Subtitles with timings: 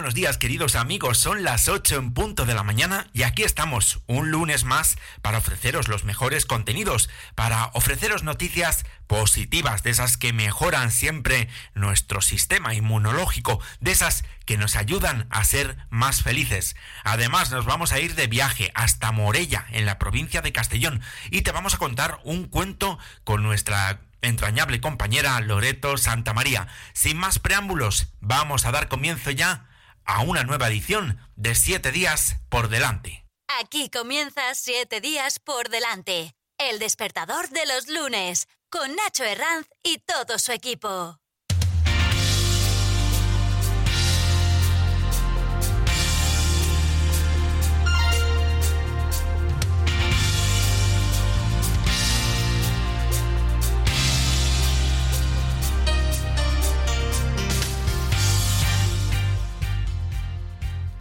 [0.00, 4.00] Buenos días queridos amigos, son las 8 en punto de la mañana y aquí estamos
[4.06, 10.32] un lunes más para ofreceros los mejores contenidos, para ofreceros noticias positivas, de esas que
[10.32, 16.76] mejoran siempre nuestro sistema inmunológico, de esas que nos ayudan a ser más felices.
[17.04, 21.42] Además nos vamos a ir de viaje hasta Morella, en la provincia de Castellón, y
[21.42, 26.68] te vamos a contar un cuento con nuestra entrañable compañera Loreto Santa María.
[26.94, 29.66] Sin más preámbulos, vamos a dar comienzo ya
[30.10, 33.24] a una nueva edición de Siete días por delante.
[33.60, 39.98] Aquí comienza Siete días por delante, el despertador de los lunes, con Nacho Herranz y
[39.98, 41.20] todo su equipo.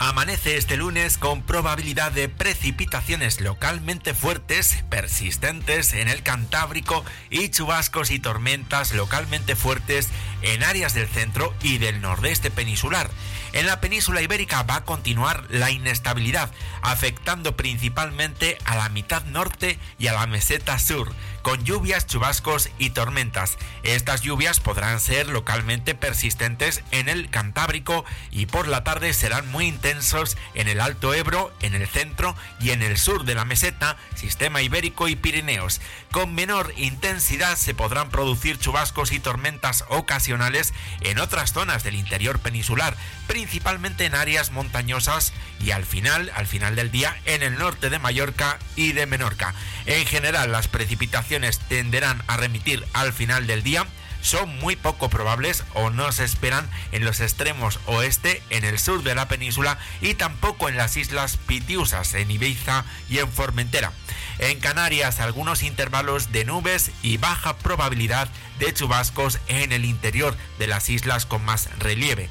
[0.09, 8.09] Amanece este lunes con probabilidad de precipitaciones localmente fuertes, persistentes en el Cantábrico y chubascos
[8.09, 10.07] y tormentas localmente fuertes
[10.41, 13.07] en áreas del centro y del nordeste peninsular.
[13.53, 19.80] En la península ibérica va a continuar la inestabilidad, afectando principalmente a la mitad norte
[19.97, 23.58] y a la meseta sur, con lluvias, chubascos y tormentas.
[23.83, 29.66] Estas lluvias podrán ser localmente persistentes en el Cantábrico y por la tarde serán muy
[29.66, 33.97] intensos en el Alto Ebro, en el centro y en el sur de la meseta,
[34.16, 35.81] sistema ibérico y Pirineos.
[36.11, 42.39] Con menor intensidad se podrán producir chubascos y tormentas ocasionales en otras zonas del interior
[42.39, 42.95] peninsular,
[43.39, 47.97] principalmente en áreas montañosas y al final, al final del día, en el norte de
[47.97, 49.55] Mallorca y de Menorca.
[49.86, 53.87] En general, las precipitaciones tenderán a remitir al final del día
[54.21, 59.03] son muy poco probables o no se esperan en los extremos oeste, en el sur
[59.03, 63.93] de la península y tampoco en las islas Pitiusas, en Ibiza y en Formentera.
[64.39, 68.27] En Canarias algunos intervalos de nubes y baja probabilidad
[68.59, 72.30] de chubascos en el interior de las islas con más relieve.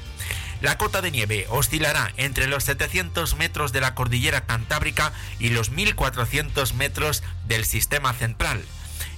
[0.61, 5.69] La cota de nieve oscilará entre los 700 metros de la cordillera cantábrica y los
[5.71, 8.61] 1400 metros del sistema central.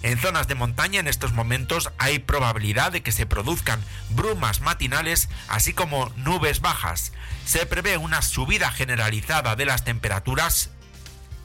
[0.04, 5.30] En zonas de montaña en estos momentos hay probabilidad de que se produzcan brumas matinales
[5.48, 7.12] así como nubes bajas.
[7.46, 10.72] Se prevé una subida generalizada de las temperaturas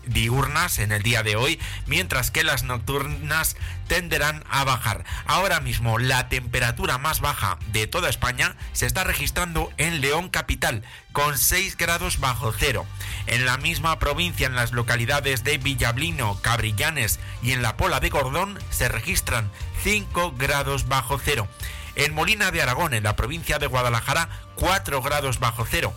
[0.06, 3.56] diurnas en el día de hoy, mientras que las nocturnas
[3.88, 5.04] tenderán a bajar.
[5.26, 10.82] Ahora mismo la temperatura más baja de toda España se está registrando en León capital
[11.12, 12.86] con 6 grados bajo cero.
[13.26, 18.10] En la misma provincia, en las localidades de Villablino, Cabrillanes y en la Pola de
[18.10, 19.50] Gordón se registran
[19.82, 21.48] 5 grados bajo cero.
[21.94, 25.94] En Molina de Aragón, en la provincia de Guadalajara, 4 grados bajo cero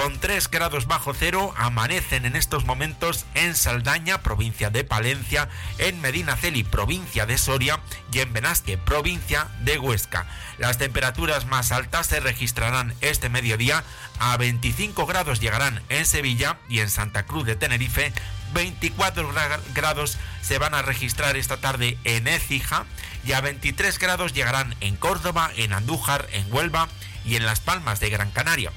[0.00, 6.00] con 3 grados bajo cero amanecen en estos momentos en Saldaña, provincia de Palencia, en
[6.00, 7.80] Medinaceli, provincia de Soria
[8.10, 10.26] y en Benasque, provincia de Huesca.
[10.56, 13.84] Las temperaturas más altas se registrarán este mediodía
[14.18, 18.14] a 25 grados llegarán en Sevilla y en Santa Cruz de Tenerife.
[18.54, 19.30] 24
[19.74, 22.86] grados se van a registrar esta tarde en Écija
[23.26, 26.88] y a 23 grados llegarán en Córdoba, en Andújar, en Huelva
[27.26, 28.72] y en Las Palmas de Gran Canaria.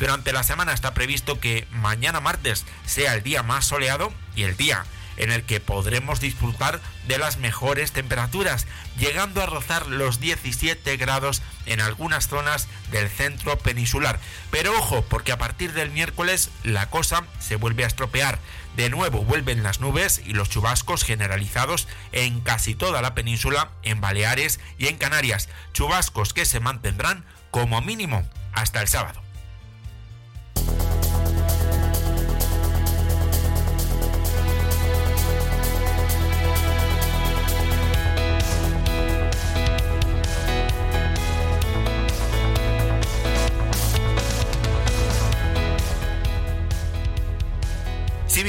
[0.00, 4.56] Durante la semana está previsto que mañana martes sea el día más soleado y el
[4.56, 4.86] día
[5.18, 8.66] en el que podremos disfrutar de las mejores temperaturas,
[8.98, 14.18] llegando a rozar los 17 grados en algunas zonas del centro peninsular.
[14.50, 18.38] Pero ojo, porque a partir del miércoles la cosa se vuelve a estropear.
[18.76, 24.00] De nuevo vuelven las nubes y los chubascos generalizados en casi toda la península, en
[24.00, 25.50] Baleares y en Canarias.
[25.74, 29.20] Chubascos que se mantendrán como mínimo hasta el sábado.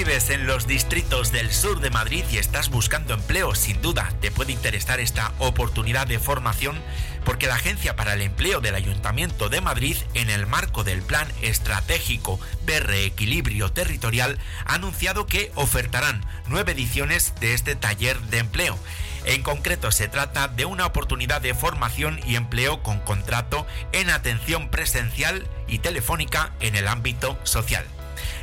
[0.05, 4.31] Vives en los distritos del sur de Madrid y estás buscando empleo, sin duda te
[4.31, 6.81] puede interesar esta oportunidad de formación
[7.23, 11.27] porque la Agencia para el Empleo del Ayuntamiento de Madrid, en el marco del Plan
[11.43, 18.79] Estratégico de Reequilibrio Territorial, ha anunciado que ofertarán nueve ediciones de este taller de empleo.
[19.25, 24.69] En concreto, se trata de una oportunidad de formación y empleo con contrato en atención
[24.69, 27.85] presencial y telefónica en el ámbito social.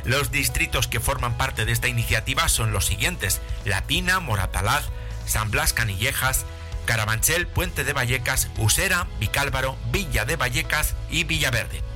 [0.03, 4.85] Los distritos que forman parte de esta iniciativa son los siguientes: Latina, Moratalaz,
[5.25, 6.45] San Blas Canillejas,
[6.85, 11.88] Carabanchel, Puente de Vallecas, Usera, Vicálvaro, Villa de Vallecas y Villaverde.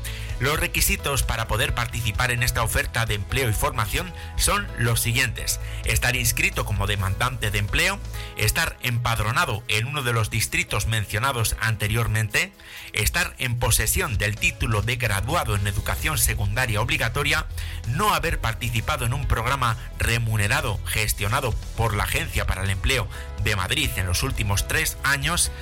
[0.44, 5.62] Los requisitos para poder participar en esta oferta de empleo y formación son los siguientes.
[5.86, 7.98] Estar inscrito como demandante de empleo,
[8.36, 12.52] estar empadronado en uno de los distritos mencionados anteriormente,
[12.92, 17.46] estar en posesión del título de graduado en educación secundaria obligatoria,
[17.88, 23.08] no haber participado en un programa remunerado gestionado por la Agencia para el Empleo
[23.46, 25.54] de Madrid en los últimos tres años,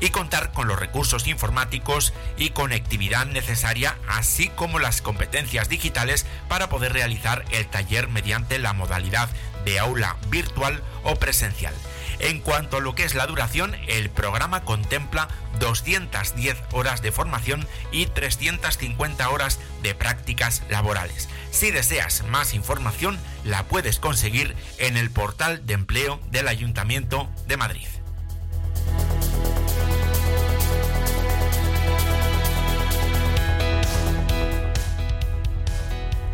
[0.00, 6.68] y contar con los recursos informáticos y conectividad necesaria, así como las competencias digitales para
[6.68, 9.28] poder realizar el taller mediante la modalidad
[9.64, 11.74] de aula virtual o presencial.
[12.18, 15.28] En cuanto a lo que es la duración, el programa contempla
[15.58, 21.28] 210 horas de formación y 350 horas de prácticas laborales.
[21.50, 27.56] Si deseas más información, la puedes conseguir en el portal de empleo del Ayuntamiento de
[27.56, 27.86] Madrid.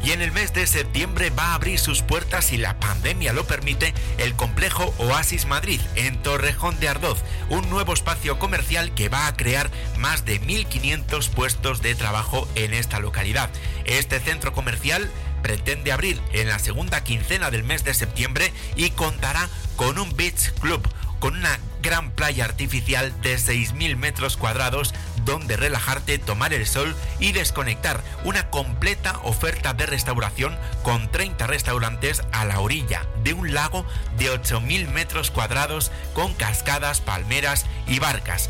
[0.05, 3.47] Y en el mes de septiembre va a abrir sus puertas si la pandemia lo
[3.47, 9.27] permite el complejo Oasis Madrid en Torrejón de Ardoz, un nuevo espacio comercial que va
[9.27, 13.51] a crear más de 1.500 puestos de trabajo en esta localidad.
[13.85, 15.09] Este centro comercial
[15.43, 20.53] pretende abrir en la segunda quincena del mes de septiembre y contará con un beach
[20.61, 20.83] club,
[21.21, 24.95] con una gran playa artificial de 6.000 metros cuadrados
[25.25, 28.03] donde relajarte, tomar el sol y desconectar.
[28.25, 33.85] Una completa oferta de restauración con 30 restaurantes a la orilla de un lago
[34.19, 38.49] de 8.000 metros cuadrados con cascadas, palmeras y barcas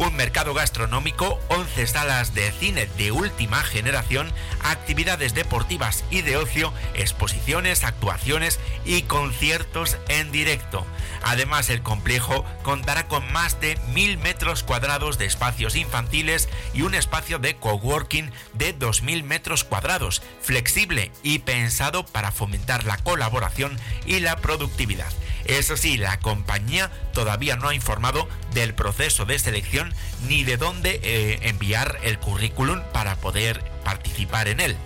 [0.00, 4.32] un mercado gastronómico, 11 salas de cine de última generación,
[4.62, 10.86] actividades deportivas y de ocio, exposiciones, actuaciones y conciertos en directo.
[11.22, 16.94] Además, el complejo contará con más de mil metros cuadrados de espacios infantiles y un
[16.94, 24.20] espacio de coworking de 2.000 metros cuadrados, flexible y pensado para fomentar la colaboración y
[24.20, 25.12] la productividad.
[25.44, 29.94] Eso sí, la compañía todavía no ha informado del proceso de selección
[30.28, 34.76] ni de dónde eh, enviar el currículum para poder participar en él.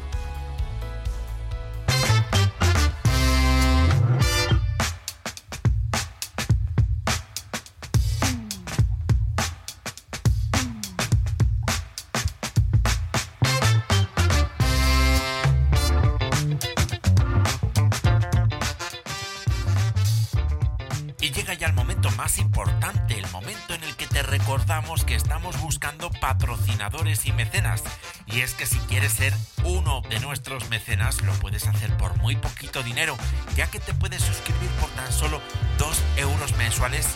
[27.25, 27.83] Y mecenas.
[28.27, 32.37] Y es que si quieres ser uno de nuestros mecenas, lo puedes hacer por muy
[32.37, 33.17] poquito dinero,
[33.57, 35.41] ya que te puedes suscribir por tan solo
[35.79, 37.07] 2 euros mensuales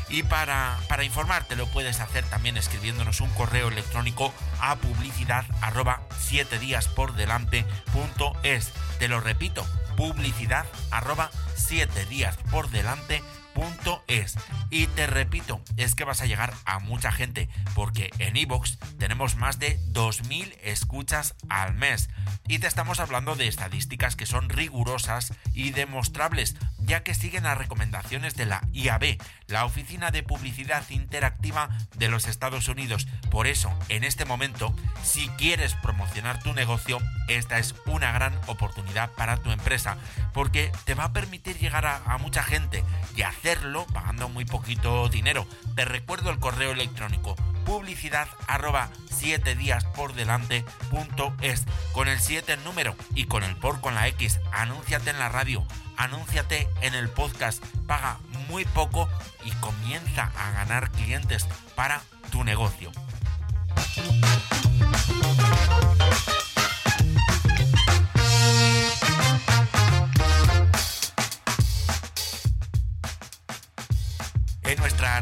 [0.08, 6.02] Y para, para informarte lo puedes hacer también escribiéndonos un correo electrónico a publicidad arroba
[6.18, 7.64] 7 días por delante
[8.42, 8.72] es.
[8.98, 13.22] Te lo repito, publicidad arroba 7 días por delante
[14.06, 14.36] es.
[14.70, 19.36] Y te repito, es que vas a llegar a mucha gente, porque en Evox tenemos
[19.36, 22.08] más de 2.000 escuchas al mes.
[22.46, 27.58] Y te estamos hablando de estadísticas que son rigurosas y demostrables, ya que siguen las
[27.58, 33.06] recomendaciones de la IAB, la Oficina de Publicidad Interactiva de los Estados Unidos.
[33.30, 39.10] Por eso, en este momento, si quieres promocionar tu negocio, esta es una gran oportunidad
[39.12, 39.96] para tu empresa,
[40.32, 42.84] porque te va a permitir llegar a, mucha gente
[43.16, 45.46] y hacerlo pagando muy poquito dinero.
[45.76, 47.36] Te recuerdo el correo electrónico
[47.66, 50.64] publicidad arroba 7 días por delante
[51.42, 54.40] es con el 7 número y con el por con la X.
[54.50, 55.62] Anúnciate en la radio,
[55.98, 58.16] anúnciate en el podcast, paga
[58.48, 59.10] muy poco
[59.44, 62.92] y comienza a ganar clientes para tu negocio.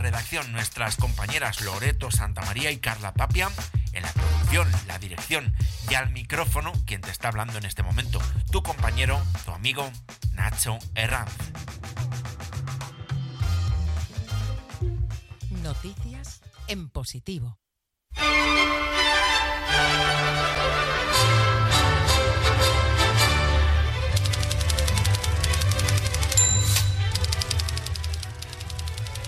[0.02, 3.48] Redacción, nuestras compañeras Loreto Santamaría y Carla Tapia,
[3.92, 5.54] en la producción, la dirección
[5.88, 9.90] y al micrófono, quien te está hablando en este momento, tu compañero, tu amigo
[10.32, 11.32] Nacho Herranz.
[15.62, 17.58] Noticias en positivo.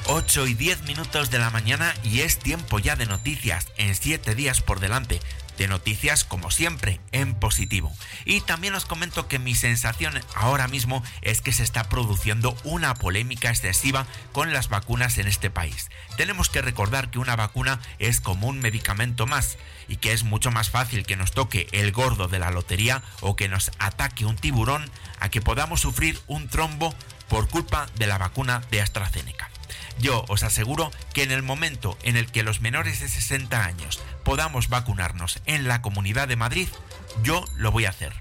[0.06, 4.34] Ocho y diez minutos de la mañana y es tiempo ya de noticias en siete
[4.34, 5.18] días por delante
[5.56, 7.90] de noticias como siempre en positivo.
[8.26, 12.94] Y también os comento que mi sensación ahora mismo es que se está produciendo una
[12.94, 15.88] polémica excesiva con las vacunas en este país.
[16.18, 19.56] Tenemos que recordar que una vacuna es como un medicamento más
[19.88, 23.36] y que es mucho más fácil que nos toque el gordo de la lotería o
[23.36, 26.94] que nos ataque un tiburón a que podamos sufrir un trombo
[27.28, 29.53] por culpa de la vacuna de AstraZeneca.
[29.98, 34.00] Yo os aseguro que en el momento en el que los menores de 60 años
[34.24, 36.68] podamos vacunarnos en la Comunidad de Madrid,
[37.22, 38.12] yo lo voy a hacer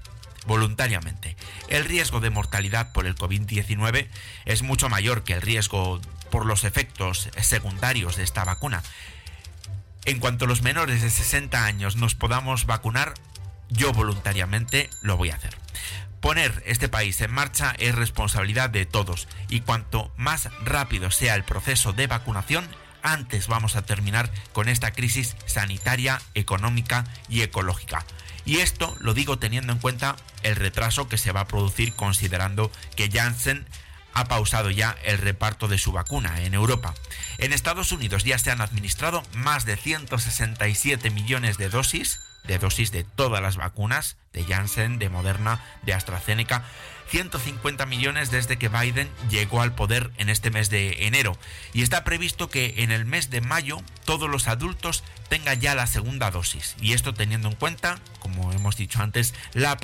[0.46, 1.36] voluntariamente.
[1.68, 4.08] El riesgo de mortalidad por el COVID-19
[4.44, 6.00] es mucho mayor que el riesgo
[6.30, 8.82] por los efectos secundarios de esta vacuna.
[10.04, 13.14] En cuanto los menores de 60 años nos podamos vacunar,
[13.70, 15.56] yo voluntariamente lo voy a hacer.
[16.24, 21.44] Poner este país en marcha es responsabilidad de todos y cuanto más rápido sea el
[21.44, 22.66] proceso de vacunación,
[23.02, 28.06] antes vamos a terminar con esta crisis sanitaria, económica y ecológica.
[28.46, 32.72] Y esto lo digo teniendo en cuenta el retraso que se va a producir considerando
[32.96, 33.66] que Janssen
[34.14, 36.94] ha pausado ya el reparto de su vacuna en Europa.
[37.36, 42.92] En Estados Unidos ya se han administrado más de 167 millones de dosis de dosis
[42.92, 46.64] de todas las vacunas, de Janssen, de Moderna, de AstraZeneca,
[47.08, 51.36] 150 millones desde que Biden llegó al poder en este mes de enero.
[51.72, 55.86] Y está previsto que en el mes de mayo todos los adultos tengan ya la
[55.86, 56.76] segunda dosis.
[56.80, 59.78] Y esto teniendo en cuenta, como hemos dicho antes, la,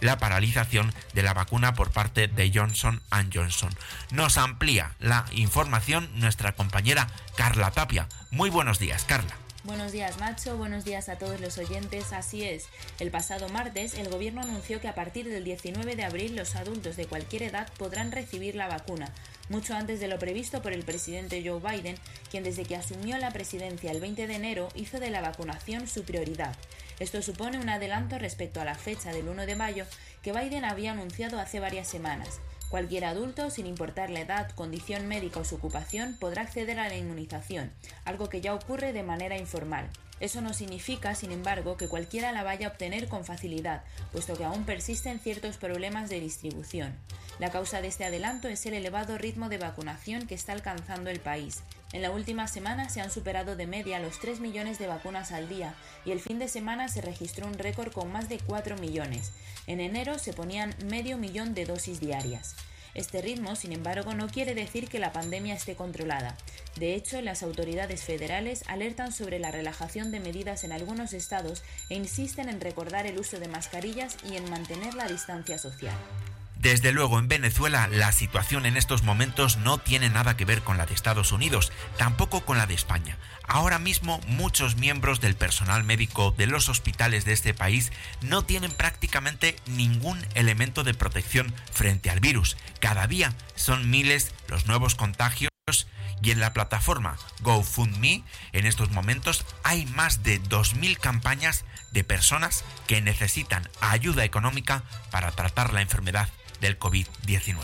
[0.00, 3.02] la paralización de la vacuna por parte de Johnson
[3.32, 3.74] Johnson.
[4.10, 8.08] Nos amplía la información nuestra compañera Carla Tapia.
[8.30, 9.41] Muy buenos días, Carla.
[9.64, 10.56] Buenos días, Macho.
[10.56, 12.12] Buenos días a todos los oyentes.
[12.12, 12.66] Así es.
[12.98, 16.96] El pasado martes, el gobierno anunció que a partir del 19 de abril los adultos
[16.96, 19.14] de cualquier edad podrán recibir la vacuna,
[19.50, 21.94] mucho antes de lo previsto por el presidente Joe Biden,
[22.28, 26.02] quien desde que asumió la presidencia el 20 de enero hizo de la vacunación su
[26.02, 26.56] prioridad.
[26.98, 29.86] Esto supone un adelanto respecto a la fecha del 1 de mayo
[30.22, 32.40] que Biden había anunciado hace varias semanas.
[32.72, 36.96] Cualquier adulto, sin importar la edad, condición médica o su ocupación, podrá acceder a la
[36.96, 37.70] inmunización,
[38.06, 39.90] algo que ya ocurre de manera informal.
[40.20, 44.44] Eso no significa, sin embargo, que cualquiera la vaya a obtener con facilidad, puesto que
[44.44, 46.94] aún persisten ciertos problemas de distribución.
[47.38, 51.20] La causa de este adelanto es el elevado ritmo de vacunación que está alcanzando el
[51.20, 51.62] país.
[51.92, 55.48] En la última semana se han superado de media los 3 millones de vacunas al
[55.48, 55.74] día
[56.06, 59.32] y el fin de semana se registró un récord con más de 4 millones.
[59.66, 62.56] En enero se ponían medio millón de dosis diarias.
[62.94, 66.36] Este ritmo, sin embargo, no quiere decir que la pandemia esté controlada.
[66.78, 71.94] De hecho, las autoridades federales alertan sobre la relajación de medidas en algunos estados e
[71.94, 75.96] insisten en recordar el uso de mascarillas y en mantener la distancia social.
[76.62, 80.78] Desde luego, en Venezuela la situación en estos momentos no tiene nada que ver con
[80.78, 83.18] la de Estados Unidos, tampoco con la de España.
[83.48, 87.90] Ahora mismo muchos miembros del personal médico de los hospitales de este país
[88.20, 92.56] no tienen prácticamente ningún elemento de protección frente al virus.
[92.78, 95.50] Cada día son miles los nuevos contagios
[96.22, 102.64] y en la plataforma GoFundMe en estos momentos hay más de 2.000 campañas de personas
[102.86, 106.28] que necesitan ayuda económica para tratar la enfermedad
[106.62, 107.58] del COVID-19.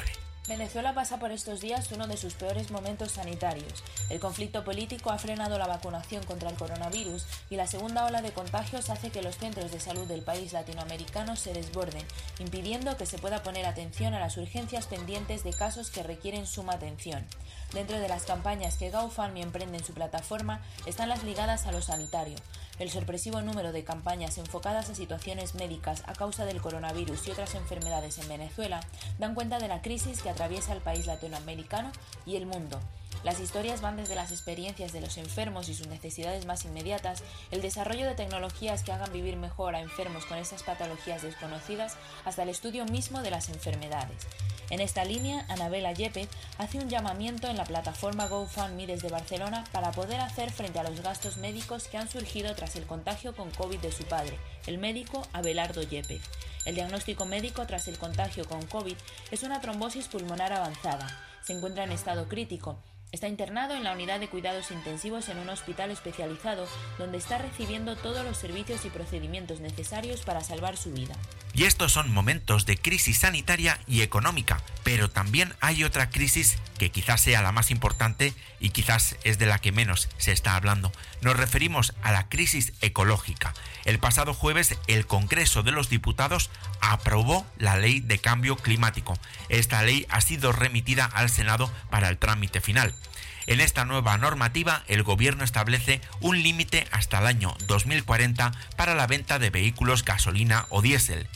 [0.49, 3.85] Venezuela pasa por estos días uno de sus peores momentos sanitarios.
[4.09, 8.33] El conflicto político ha frenado la vacunación contra el coronavirus y la segunda ola de
[8.33, 12.05] contagios hace que los centros de salud del país latinoamericano se desborden,
[12.39, 16.73] impidiendo que se pueda poner atención a las urgencias pendientes de casos que requieren suma
[16.73, 17.25] atención.
[17.75, 21.83] Dentro de las campañas que GoFundMe emprende en su plataforma están las ligadas a lo
[21.83, 22.37] sanitario.
[22.79, 27.57] El sorpresivo número de campañas enfocadas a situaciones médicas a causa del coronavirus y otras
[27.57, 28.81] enfermedades en Venezuela
[29.19, 31.91] dan cuenta de la crisis que atraviesa el país latinoamericano
[32.25, 32.79] y el mundo.
[33.25, 37.63] Las historias van desde las experiencias de los enfermos y sus necesidades más inmediatas, el
[37.63, 42.49] desarrollo de tecnologías que hagan vivir mejor a enfermos con esas patologías desconocidas, hasta el
[42.49, 44.27] estudio mismo de las enfermedades.
[44.71, 49.93] En esta línea, Anabela Yepes hace un llamamiento en la plataforma GoFundMe desde Barcelona para
[49.93, 53.79] poder hacer frente a los gastos médicos que han surgido tras el contagio con COVID
[53.79, 56.23] de su padre, el médico Abelardo Yepes.
[56.67, 58.97] El diagnóstico médico tras el contagio con COVID
[59.31, 61.19] es una trombosis pulmonar avanzada.
[61.43, 62.79] Se encuentra en estado crítico.
[63.11, 67.97] Está internado en la unidad de cuidados intensivos en un hospital especializado donde está recibiendo
[67.97, 71.15] todos los servicios y procedimientos necesarios para salvar su vida.
[71.55, 76.91] Y estos son momentos de crisis sanitaria y económica, pero también hay otra crisis que
[76.91, 80.93] quizás sea la más importante y quizás es de la que menos se está hablando.
[81.23, 83.55] Nos referimos a la crisis ecológica.
[83.87, 86.51] El pasado jueves el Congreso de los Diputados
[86.81, 89.19] aprobó la ley de cambio climático.
[89.49, 92.95] Esta ley ha sido remitida al Senado para el trámite final.
[93.49, 99.07] En esta nueva normativa, el gobierno establece un límite hasta el año 2040 para la
[99.07, 101.27] venta de vehículos gasolina o diésel.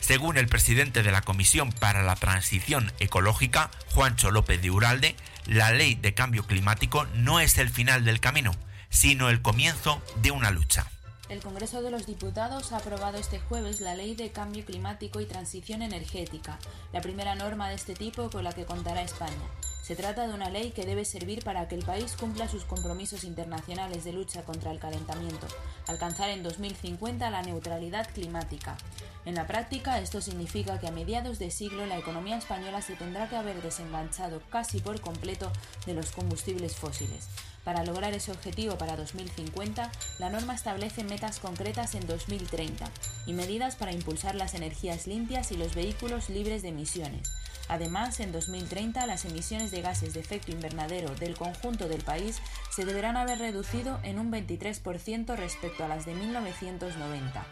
[0.00, 5.72] Según el presidente de la Comisión para la Transición Ecológica, Juancho López de Uralde, la
[5.72, 8.52] ley de cambio climático no es el final del camino,
[8.88, 10.86] sino el comienzo de una lucha.
[11.28, 15.26] El Congreso de los Diputados ha aprobado este jueves la Ley de Cambio Climático y
[15.26, 16.60] Transición Energética,
[16.92, 19.34] la primera norma de este tipo con la que contará España.
[19.86, 23.22] Se trata de una ley que debe servir para que el país cumpla sus compromisos
[23.22, 25.46] internacionales de lucha contra el calentamiento,
[25.86, 28.76] alcanzar en 2050 la neutralidad climática.
[29.24, 33.28] En la práctica, esto significa que a mediados de siglo la economía española se tendrá
[33.28, 35.52] que haber desenganchado casi por completo
[35.86, 37.28] de los combustibles fósiles.
[37.62, 42.90] Para lograr ese objetivo para 2050, la norma establece metas concretas en 2030
[43.26, 47.30] y medidas para impulsar las energías limpias y los vehículos libres de emisiones.
[47.68, 52.84] Además, en 2030 las emisiones de gases de efecto invernadero del conjunto del país se
[52.84, 57.46] deberán haber reducido en un 23% respecto a las de 1990.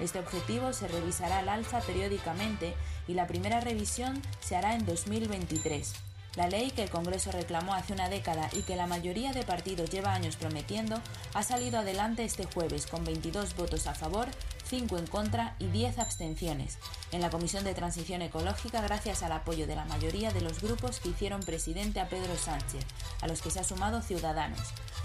[0.00, 2.74] Este objetivo se revisará al alza periódicamente
[3.08, 5.94] y la primera revisión se hará en 2023.
[6.36, 9.90] La ley que el Congreso reclamó hace una década y que la mayoría de partidos
[9.90, 11.00] lleva años prometiendo
[11.34, 14.28] ha salido adelante este jueves con 22 votos a favor,
[14.68, 16.78] 5 en contra y 10 abstenciones
[17.10, 21.00] en la Comisión de Transición Ecológica gracias al apoyo de la mayoría de los grupos
[21.00, 22.84] que hicieron presidente a Pedro Sánchez,
[23.22, 24.60] a los que se ha sumado Ciudadanos.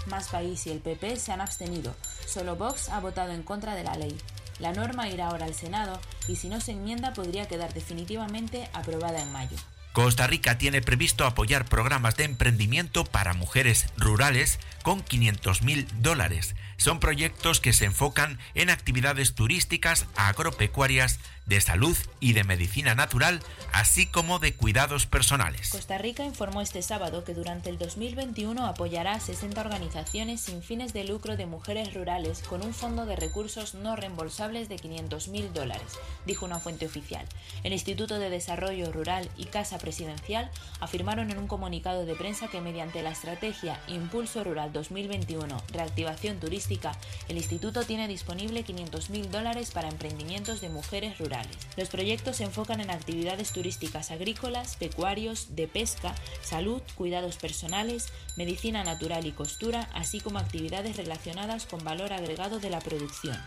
[0.06, 1.94] Más País y el PP se han abstenido.
[2.26, 4.16] Solo Vox ha votado en contra de la ley.
[4.58, 5.98] La norma irá ahora al Senado
[6.28, 9.56] y si no se enmienda podría quedar definitivamente aprobada en mayo.
[9.94, 16.54] Costa Rica tiene previsto apoyar programas de emprendimiento para mujeres rurales con 500 mil dólares.
[16.76, 23.40] Son proyectos que se enfocan en actividades turísticas, agropecuarias, de salud y de medicina natural,
[23.72, 25.70] así como de cuidados personales.
[25.70, 30.92] Costa Rica informó este sábado que durante el 2021 apoyará a 60 organizaciones sin fines
[30.94, 35.52] de lucro de mujeres rurales con un fondo de recursos no reembolsables de 500 mil
[35.52, 37.26] dólares, dijo una fuente oficial.
[37.62, 42.60] El Instituto de Desarrollo Rural y Casa Presidencial afirmaron en un comunicado de prensa que
[42.60, 46.92] mediante la estrategia Impulso Rural 2021 Reactivación Turística,
[47.28, 51.56] el Instituto tiene disponible 500 mil dólares para emprendimientos de mujeres rurales.
[51.78, 58.84] Los proyectos se enfocan en actividades turísticas agrícolas, pecuarios, de pesca, salud, cuidados personales, medicina
[58.84, 63.38] natural y costura, así como actividades relacionadas con valor agregado de la producción.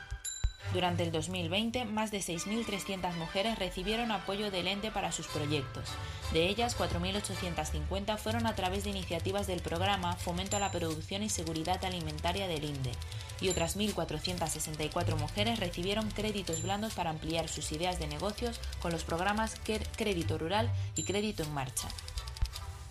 [0.74, 5.86] Durante el 2020, más de 6.300 mujeres recibieron apoyo del ente para sus proyectos.
[6.34, 11.30] De ellas, 4.850 fueron a través de iniciativas del programa Fomento a la Producción y
[11.30, 12.92] Seguridad Alimentaria del INDE,
[13.40, 19.06] y otras 1.464 mujeres recibieron créditos blandos para ampliar sus ideas de negocios con los
[19.06, 19.56] programas
[19.96, 21.88] Crédito Rural y Crédito en Marcha.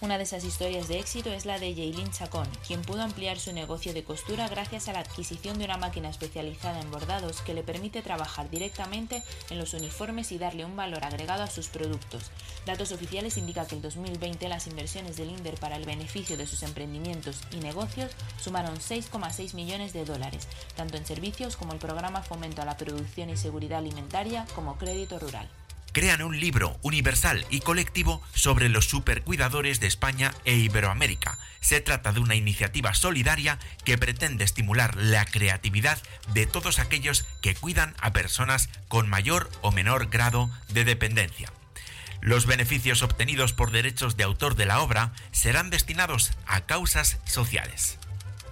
[0.02, 3.54] Una de esas historias de éxito es la de Jaylin Chacón, quien pudo ampliar su
[3.54, 7.62] negocio de costura gracias a la adquisición de una máquina especializada en bordados que le
[7.62, 12.30] permite trabajar directamente en los uniformes y darle un valor agregado a sus productos.
[12.66, 16.62] Datos oficiales indican que el 2020 las inversiones del INDER para el beneficio de sus
[16.62, 22.60] emprendimientos y negocios sumaron 6,6 millones de dólares, tanto en servicios como el programa Fomento
[22.60, 25.48] a la Producción y Seguridad Alimentaria como Crédito Rural
[25.96, 31.38] crean un libro universal y colectivo sobre los supercuidadores de España e Iberoamérica.
[31.60, 35.96] Se trata de una iniciativa solidaria que pretende estimular la creatividad
[36.34, 41.50] de todos aquellos que cuidan a personas con mayor o menor grado de dependencia.
[42.20, 47.98] Los beneficios obtenidos por derechos de autor de la obra serán destinados a causas sociales.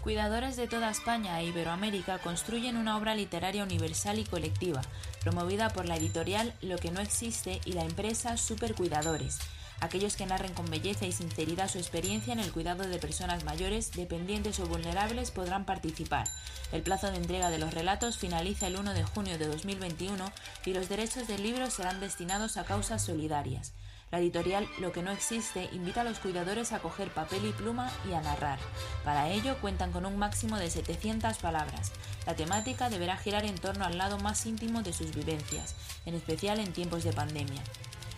[0.01, 4.83] Cuidadores de toda España e Iberoamérica construyen una obra literaria universal y colectiva,
[5.25, 9.39] promovida por la editorial Lo que no existe y la empresa Supercuidadores,
[9.81, 13.93] aquellos que narren con belleza y sinceridad su experiencia en el cuidado de personas mayores,
[13.93, 16.29] dependientes o vulnerables podrán participar.
[16.73, 20.31] El plazo de entrega de los relatos finaliza el 1 de junio de 2021
[20.67, 23.73] y los derechos del libro serán destinados a causas solidarias.
[24.15, 27.91] La editorial Lo que no existe invita a los cuidadores a coger papel y pluma
[28.09, 28.61] y a narrar.
[29.03, 31.91] Para ello cuentan con un máximo de 700 palabras.
[32.25, 35.75] La temática deberá girar en torno al lado más íntimo de sus vivencias,
[36.07, 37.61] en especial en tiempos de pandemia.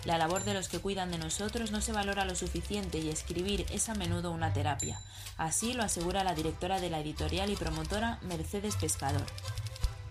[0.05, 3.65] La labor de los que cuidan de nosotros no se valora lo suficiente y escribir
[3.73, 5.01] es a menudo una terapia.
[5.39, 9.25] Así lo asegura la directora de la editorial y promotora Mercedes Pescador.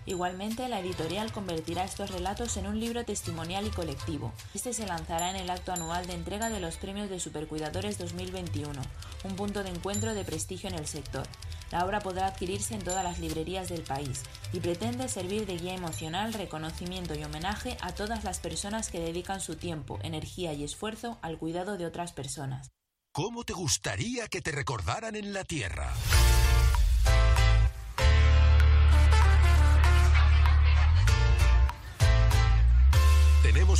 [0.07, 4.33] Igualmente, la editorial convertirá estos relatos en un libro testimonial y colectivo.
[4.53, 8.79] Este se lanzará en el acto anual de entrega de los premios de Supercuidadores 2021,
[9.23, 11.27] un punto de encuentro de prestigio en el sector.
[11.71, 14.21] La obra podrá adquirirse en todas las librerías del país
[14.53, 19.41] y pretende servir de guía emocional, reconocimiento y homenaje a todas las personas que dedican
[19.41, 22.69] su tiempo, energía y esfuerzo al cuidado de otras personas.
[23.11, 25.93] ¿Cómo te gustaría que te recordaran en la Tierra?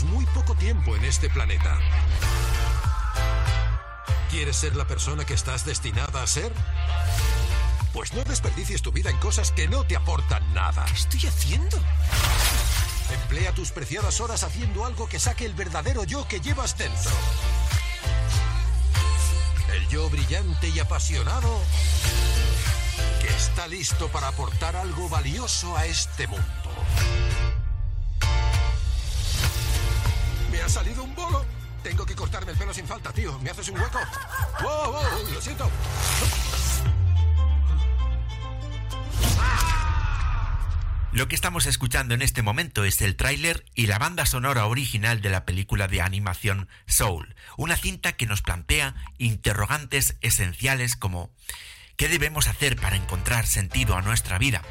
[0.04, 1.80] Muy poco tiempo en este planeta.
[4.30, 6.52] ¿Quieres ser la persona que estás destinada a ser?
[7.94, 10.84] Pues no desperdicies tu vida en cosas que no te aportan nada.
[10.86, 11.78] ¿Qué estoy haciendo?
[13.14, 17.12] Emplea tus preciadas horas haciendo algo que saque el verdadero yo que llevas dentro.
[19.74, 21.62] El yo brillante y apasionado
[23.22, 26.44] que está listo para aportar algo valioso a este mundo.
[30.66, 31.46] Ha salido un bolo.
[31.84, 33.38] Tengo que cortarme el pelo sin falta, tío.
[33.40, 34.00] ¿Me haces un hueco?
[34.62, 35.34] ¡Wow, wow!
[35.34, 35.70] Lo siento.
[41.12, 45.22] Lo que estamos escuchando en este momento es el tráiler y la banda sonora original
[45.22, 51.32] de la película de animación Soul, una cinta que nos plantea interrogantes esenciales como
[51.96, 54.62] ¿qué debemos hacer para encontrar sentido a nuestra vida?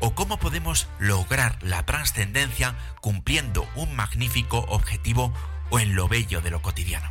[0.00, 5.32] ¿O cómo podemos lograr la trascendencia cumpliendo un magnífico objetivo
[5.70, 7.10] o en lo bello de lo cotidiano?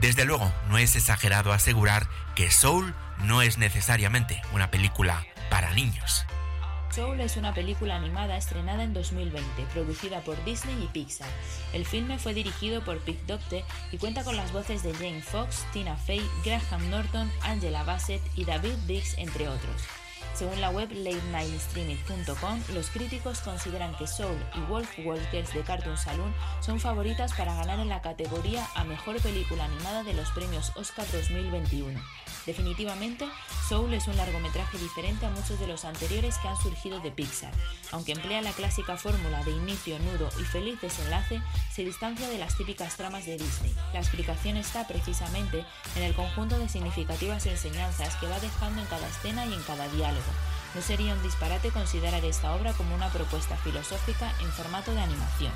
[0.00, 6.24] Desde luego, no es exagerado asegurar que Soul no es necesariamente una película para niños.
[6.90, 11.28] Soul es una película animada estrenada en 2020, producida por Disney y Pixar.
[11.74, 15.66] El filme fue dirigido por Pete Docte y cuenta con las voces de Jane Fox,
[15.74, 19.82] Tina Fey, Graham Norton, Angela Bassett y David Dix, entre otros.
[20.36, 26.34] Según la web latenightstreaming.com, los críticos consideran que Soul y Wolf Walkers de Cartoon Saloon
[26.60, 31.06] son favoritas para ganar en la categoría a Mejor Película Animada de los premios Oscar
[31.10, 31.98] 2021.
[32.44, 33.26] Definitivamente,
[33.68, 37.52] Soul es un largometraje diferente a muchos de los anteriores que han surgido de Pixar.
[37.90, 41.40] Aunque emplea la clásica fórmula de inicio, nudo y feliz desenlace,
[41.72, 43.74] se distancia de las típicas tramas de Disney.
[43.92, 45.64] La explicación está precisamente
[45.96, 49.88] en el conjunto de significativas enseñanzas que va dejando en cada escena y en cada
[49.88, 50.25] diálogo.
[50.74, 55.52] No sería un disparate considerar esta obra como una propuesta filosófica en formato de animación.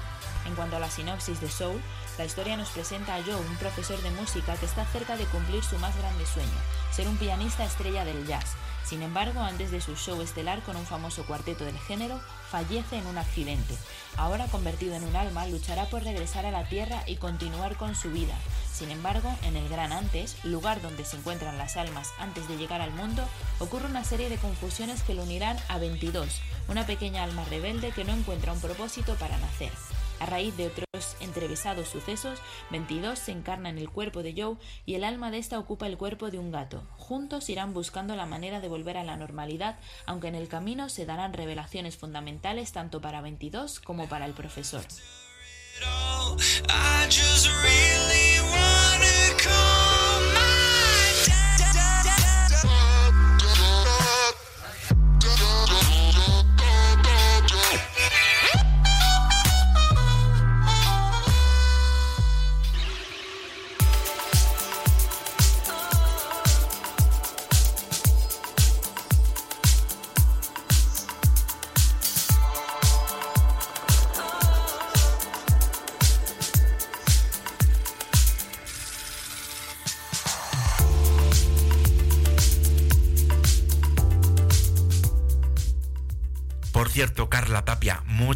[0.46, 1.80] En cuanto a la sinopsis de Soul,
[2.16, 5.62] la historia nos presenta a Joe, un profesor de música que está cerca de cumplir
[5.62, 6.48] su más grande sueño,
[6.90, 8.54] ser un pianista estrella del jazz.
[8.84, 12.20] Sin embargo, antes de su show estelar con un famoso cuarteto del género,
[12.50, 13.74] fallece en un accidente.
[14.16, 18.10] Ahora convertido en un alma, luchará por regresar a la Tierra y continuar con su
[18.10, 18.34] vida.
[18.72, 22.80] Sin embargo, en el Gran Antes, lugar donde se encuentran las almas antes de llegar
[22.80, 23.22] al mundo,
[23.58, 28.04] ocurre una serie de confusiones que lo unirán a 22, una pequeña alma rebelde que
[28.04, 29.70] no encuentra un propósito para nacer.
[30.20, 32.38] A raíz de otros entrevisados sucesos,
[32.70, 35.96] 22 se encarna en el cuerpo de Joe y el alma de esta ocupa el
[35.96, 36.82] cuerpo de un gato.
[36.98, 41.06] Juntos irán buscando la manera de volver a la normalidad, aunque en el camino se
[41.06, 44.82] darán revelaciones fundamentales tanto para 22 como para el profesor.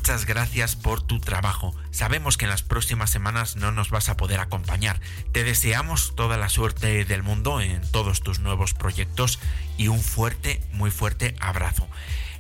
[0.05, 1.75] Muchas gracias por tu trabajo.
[1.91, 5.01] Sabemos que en las próximas semanas no nos vas a poder acompañar.
[5.33, 9.39] Te deseamos toda la suerte del mundo en todos tus nuevos proyectos
[9.79, 11.89] y un fuerte, muy fuerte abrazo.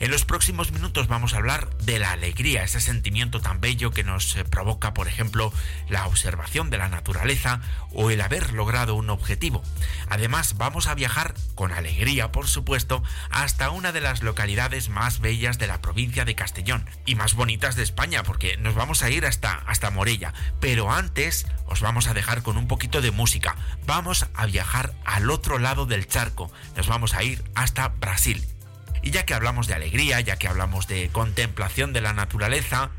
[0.00, 4.02] En los próximos minutos vamos a hablar de la alegría, ese sentimiento tan bello que
[4.02, 5.52] nos eh, provoca, por ejemplo,
[5.88, 7.60] la observación de la naturaleza
[7.92, 9.62] o el haber logrado un objetivo.
[10.08, 15.58] Además, vamos a viajar con alegría, por supuesto, hasta una de las localidades más bellas
[15.58, 19.24] de la provincia de Castellón y más bonitas de España, porque nos vamos a ir
[19.26, 20.34] hasta, hasta Morella.
[20.60, 23.56] Pero antes os vamos a dejar con un poquito de música.
[23.86, 26.50] Vamos a viajar al otro lado del charco.
[26.76, 28.44] Nos vamos a ir hasta Brasil
[29.04, 32.90] y ya que hablamos de alegría, ya que hablamos de contemplación de la naturaleza,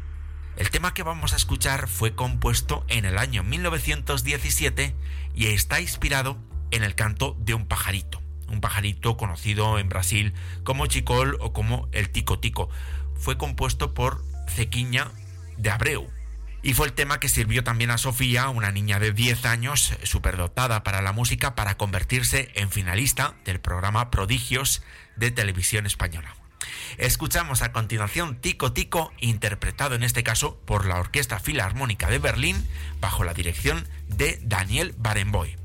[0.56, 4.96] el tema que vamos a escuchar fue compuesto en el año 1917
[5.34, 6.38] y está inspirado
[6.70, 11.89] en el canto de un pajarito, un pajarito conocido en Brasil como chicol o como
[11.91, 12.70] el tico tico,
[13.15, 15.10] fue compuesto por Cequiña
[15.58, 16.08] de Abreu.
[16.62, 20.84] Y fue el tema que sirvió también a Sofía, una niña de 10 años, superdotada
[20.84, 24.82] para la música, para convertirse en finalista del programa Prodigios
[25.15, 26.36] de Televisión Española.
[26.97, 32.67] Escuchamos a continuación Tico Tico, interpretado en este caso por la Orquesta Filarmónica de Berlín,
[32.99, 35.58] bajo la dirección de Daniel Barenboim.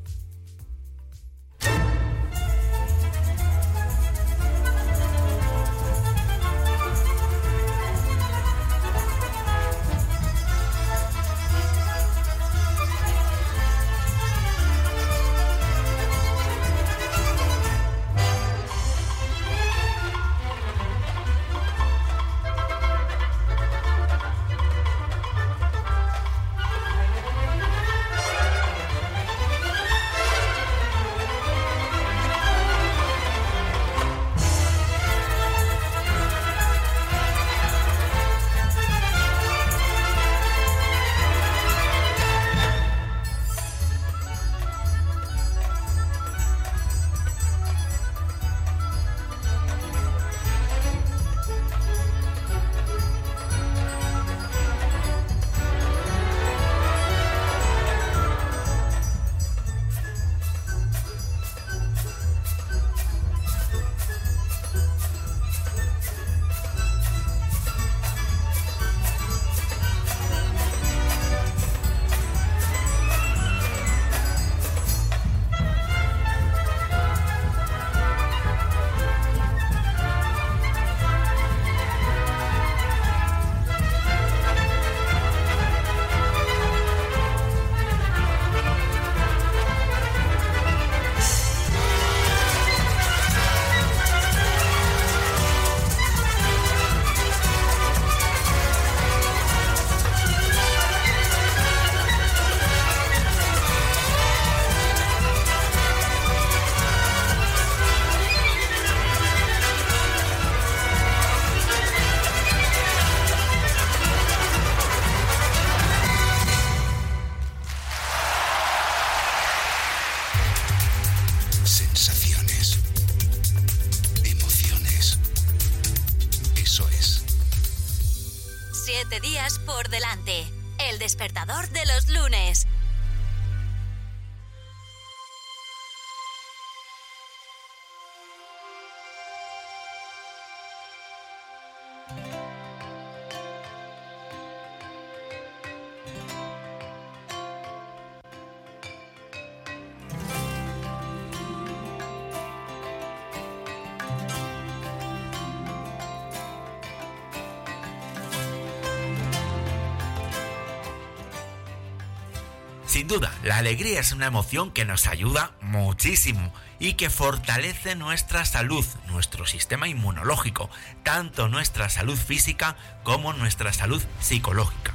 [162.90, 168.44] Sin duda, la alegría es una emoción que nos ayuda muchísimo y que fortalece nuestra
[168.44, 170.68] salud, nuestro sistema inmunológico,
[171.04, 172.74] tanto nuestra salud física
[173.04, 174.92] como nuestra salud psicológica.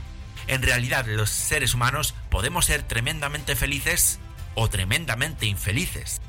[0.47, 4.19] En realidad, los seres humanos podemos ser tremendamente felices
[4.55, 6.19] o tremendamente infelices.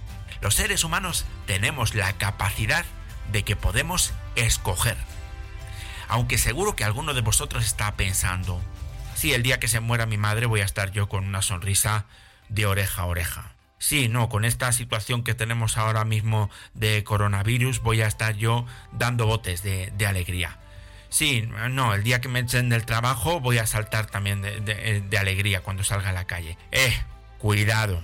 [0.43, 2.85] Los seres humanos tenemos la capacidad
[3.33, 4.97] de que podemos escoger.
[6.07, 8.63] Aunque seguro que alguno de vosotros está pensando,
[9.17, 12.05] Sí, el día que se muera mi madre voy a estar yo con una sonrisa
[12.51, 13.53] de oreja a oreja.
[13.79, 18.67] Sí, no, con esta situación que tenemos ahora mismo de coronavirus voy a estar yo
[18.93, 20.59] dando botes de, alegría.
[21.09, 25.19] Sí, no, el día que me echen del trabajo voy a saltar también de, de
[25.19, 26.59] alegría cuando salga a la calle.
[26.71, 26.95] Eh,
[27.39, 28.03] cuidado,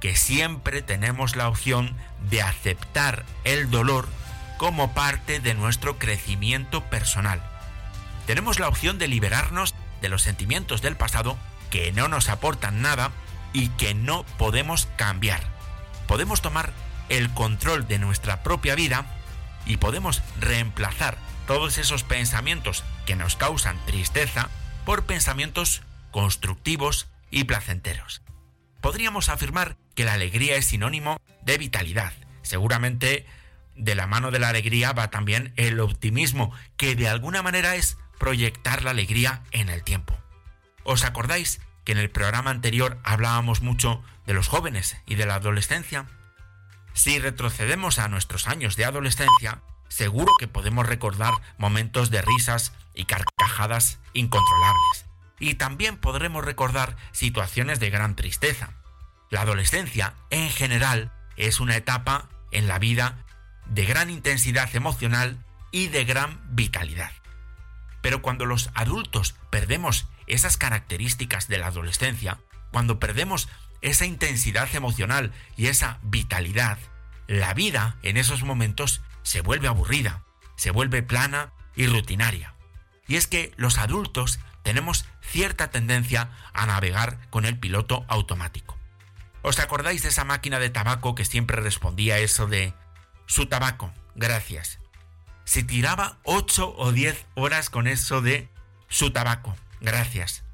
[0.00, 1.96] que siempre tenemos la opción
[2.28, 4.08] de aceptar el dolor
[4.58, 7.40] como parte de nuestro crecimiento personal.
[8.26, 9.76] Tenemos la opción de liberarnos
[10.08, 11.38] los sentimientos del pasado
[11.70, 13.10] que no nos aportan nada
[13.52, 15.42] y que no podemos cambiar.
[16.06, 16.72] Podemos tomar
[17.08, 19.06] el control de nuestra propia vida
[19.66, 24.50] y podemos reemplazar todos esos pensamientos que nos causan tristeza
[24.84, 28.22] por pensamientos constructivos y placenteros.
[28.80, 32.12] Podríamos afirmar que la alegría es sinónimo de vitalidad.
[32.42, 33.26] Seguramente
[33.74, 37.98] de la mano de la alegría va también el optimismo, que de alguna manera es
[38.18, 40.16] proyectar la alegría en el tiempo.
[40.84, 45.36] ¿Os acordáis que en el programa anterior hablábamos mucho de los jóvenes y de la
[45.36, 46.06] adolescencia?
[46.92, 53.04] Si retrocedemos a nuestros años de adolescencia, seguro que podemos recordar momentos de risas y
[53.04, 55.06] carcajadas incontrolables.
[55.38, 58.70] Y también podremos recordar situaciones de gran tristeza.
[59.30, 63.24] La adolescencia, en general, es una etapa en la vida
[63.66, 67.10] de gran intensidad emocional y de gran vitalidad.
[68.04, 72.38] Pero cuando los adultos perdemos esas características de la adolescencia,
[72.70, 73.48] cuando perdemos
[73.80, 76.76] esa intensidad emocional y esa vitalidad,
[77.28, 80.22] la vida en esos momentos se vuelve aburrida,
[80.54, 82.54] se vuelve plana y rutinaria.
[83.08, 88.76] Y es que los adultos tenemos cierta tendencia a navegar con el piloto automático.
[89.40, 92.74] ¿Os acordáis de esa máquina de tabaco que siempre respondía eso de
[93.24, 94.83] su tabaco, gracias?
[95.44, 98.48] Se tiraba 8 o 10 horas con eso de
[98.88, 100.44] su tabaco, gracias.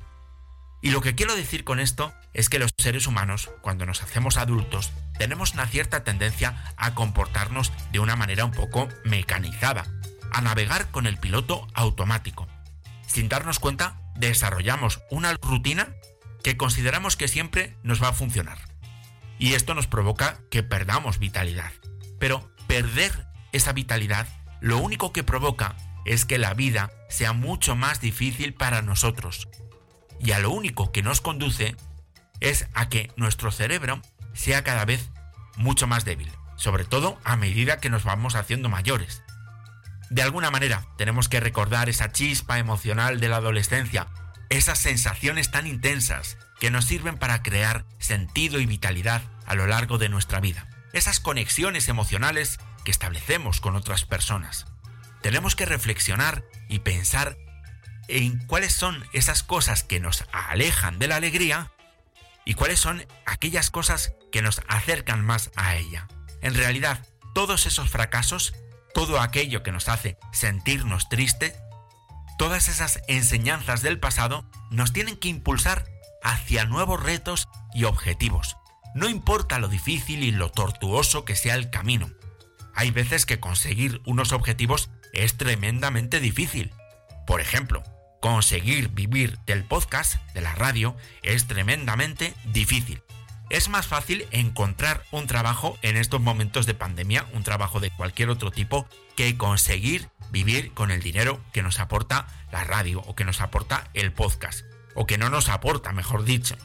[0.83, 4.37] Y lo que quiero decir con esto es que los seres humanos, cuando nos hacemos
[4.37, 9.87] adultos, tenemos una cierta tendencia a comportarnos de una manera un poco mecanizada,
[10.33, 12.49] a navegar con el piloto automático.
[13.07, 15.89] Sin darnos cuenta, desarrollamos una rutina
[16.43, 18.59] que consideramos que siempre nos va a funcionar.
[19.39, 21.73] Y esto nos provoca que perdamos vitalidad.
[22.19, 24.29] Pero perder esa vitalidad
[24.61, 29.49] lo único que provoca es que la vida sea mucho más difícil para nosotros.
[30.19, 31.77] Y a lo único que nos conduce
[32.41, 34.01] es a que nuestro cerebro
[34.33, 35.11] sea cada vez
[35.57, 39.23] mucho más débil, sobre todo a medida que nos vamos haciendo mayores.
[40.11, 44.09] De alguna manera, tenemos que recordar esa chispa emocional de la adolescencia,
[44.49, 49.99] esas sensaciones tan intensas que nos sirven para crear sentido y vitalidad a lo largo
[49.99, 54.67] de nuestra vida, esas conexiones emocionales que establecemos con otras personas.
[55.23, 57.37] Tenemos que reflexionar y pensar
[58.09, 61.71] en cuáles son esas cosas que nos alejan de la alegría
[62.45, 66.09] y cuáles son aquellas cosas que nos acercan más a ella.
[66.41, 68.55] En realidad, todos esos fracasos,
[68.95, 71.55] todo aquello que nos hace sentirnos triste,
[72.39, 75.87] todas esas enseñanzas del pasado nos tienen que impulsar
[76.23, 78.57] hacia nuevos retos y objetivos.
[78.95, 82.11] No importa lo difícil y lo tortuoso que sea el camino.
[82.81, 86.73] Hay veces que conseguir unos objetivos es tremendamente difícil.
[87.27, 87.83] Por ejemplo,
[88.23, 93.03] conseguir vivir del podcast, de la radio, es tremendamente difícil.
[93.51, 98.31] Es más fácil encontrar un trabajo en estos momentos de pandemia, un trabajo de cualquier
[98.31, 103.27] otro tipo, que conseguir vivir con el dinero que nos aporta la radio o que
[103.27, 104.65] nos aporta el podcast,
[104.95, 106.57] o que no nos aporta, mejor dicho.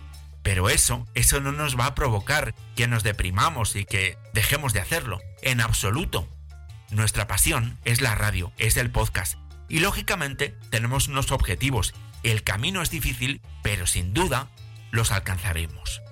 [0.45, 4.79] Pero eso, eso no nos va a provocar que nos deprimamos y que dejemos de
[4.79, 6.29] hacerlo, en absoluto.
[6.91, 11.95] Nuestra pasión es la radio, es el podcast, y lógicamente tenemos unos objetivos.
[12.21, 14.51] El camino es difícil, pero sin duda
[14.91, 16.03] los alcanzaremos.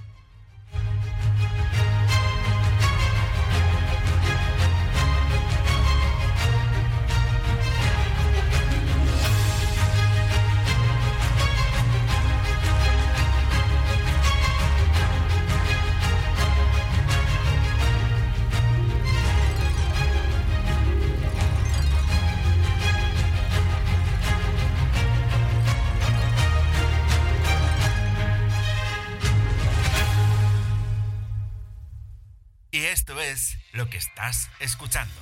[33.20, 35.14] Es lo que estás escuchando.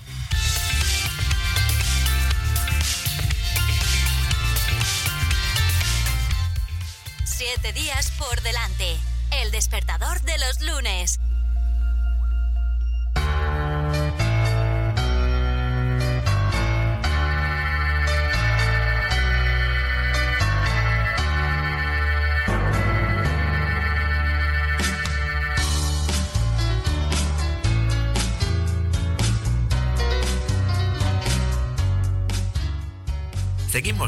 [7.24, 8.96] Siete días por delante.
[9.30, 11.18] El despertador de los lunes.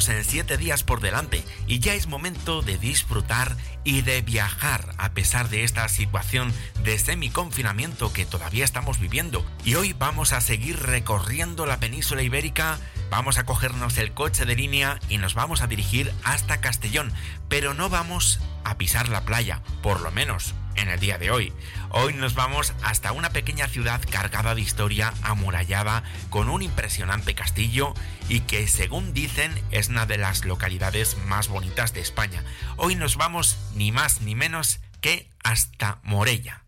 [0.08, 5.12] En siete días por delante y ya es momento de disfrutar y de viajar a
[5.12, 6.52] pesar de esta situación
[6.82, 9.46] de semi-confinamiento que todavía estamos viviendo.
[9.64, 12.78] Y hoy vamos a seguir recorriendo la península ibérica,
[13.08, 17.12] vamos a cogernos el coche de línea y nos vamos a dirigir hasta Castellón,
[17.48, 21.52] pero no vamos a pisar la playa, por lo menos en el día de hoy.
[21.90, 27.94] Hoy nos vamos hasta una pequeña ciudad cargada de historia, amurallada, con un impresionante castillo
[28.28, 32.42] y que según dicen es una de las localidades más bonitas de España.
[32.76, 36.64] Hoy nos vamos ni más ni menos que hasta Morella.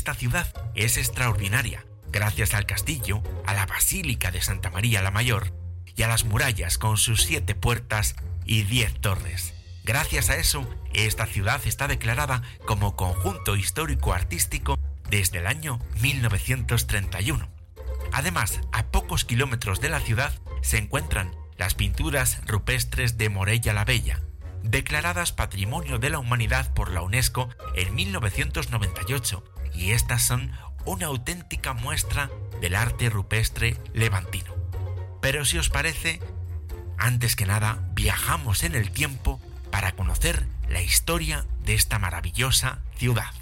[0.00, 5.52] Esta ciudad es extraordinaria, gracias al castillo, a la Basílica de Santa María la Mayor
[5.94, 9.52] y a las murallas con sus siete puertas y diez torres.
[9.84, 14.78] Gracias a eso, esta ciudad está declarada como conjunto histórico-artístico
[15.10, 17.50] desde el año 1931.
[18.10, 20.32] Además, a pocos kilómetros de la ciudad
[20.62, 24.22] se encuentran las pinturas rupestres de Morella la Bella,
[24.62, 29.44] declaradas Patrimonio de la Humanidad por la UNESCO en 1998,
[29.74, 30.52] y estas son
[30.84, 34.54] una auténtica muestra del arte rupestre levantino.
[35.20, 36.20] Pero si os parece,
[36.98, 39.40] antes que nada viajamos en el tiempo
[39.70, 43.32] para conocer la historia de esta maravillosa ciudad.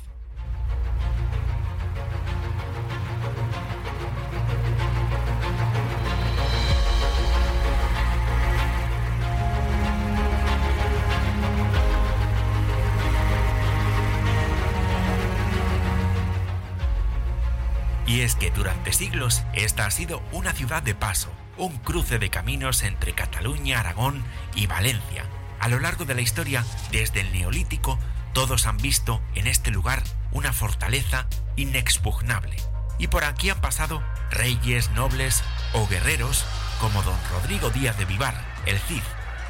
[18.09, 22.31] Y es que durante siglos esta ha sido una ciudad de paso, un cruce de
[22.31, 25.27] caminos entre Cataluña, Aragón y Valencia.
[25.61, 27.99] A lo largo de la historia, desde el Neolítico,
[28.33, 30.03] todos han visto en este lugar
[30.33, 32.57] una fortaleza inexpugnable.
[32.99, 35.45] Y por aquí han pasado reyes, nobles
[35.75, 36.47] o guerreros
[36.81, 39.03] como don Rodrigo Díaz de Vivar, el Cid,